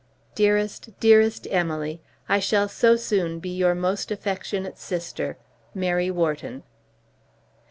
[0.33, 5.37] Dearest, dearest Emily, I shall so soon be your most affectionate sister,
[5.75, 6.63] MARY WHARTON.